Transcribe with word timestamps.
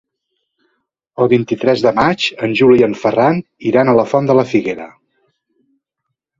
El 1.25 1.29
vint-i-tres 1.33 1.83
de 1.89 1.91
maig 1.99 2.25
en 2.49 2.57
Juli 2.61 2.79
i 2.81 2.87
en 2.89 2.97
Ferran 3.03 3.39
iran 3.73 3.95
a 3.95 3.97
la 4.03 4.09
Font 4.15 4.33
de 4.33 4.39
la 4.41 4.49
Figuera. 4.57 4.93